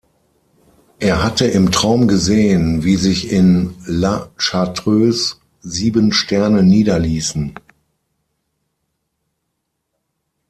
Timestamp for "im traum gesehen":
1.45-2.83